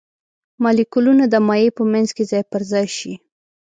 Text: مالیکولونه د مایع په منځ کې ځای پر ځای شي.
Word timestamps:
مالیکولونه 0.63 1.23
د 1.29 1.35
مایع 1.47 1.69
په 1.77 1.83
منځ 1.91 2.09
کې 2.15 2.23
ځای 2.31 2.43
پر 2.51 2.61
ځای 2.71 2.85
شي. 2.97 3.13